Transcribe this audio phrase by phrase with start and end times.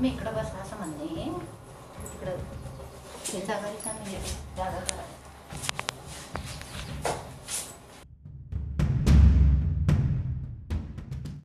[0.00, 1.06] मी इकडं बस असं म्हणणे
[2.02, 2.36] तिकडं
[3.28, 4.34] हे जागा रिकामी आहे.
[4.56, 5.02] जागा करा